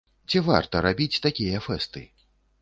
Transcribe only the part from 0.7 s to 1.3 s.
рабіць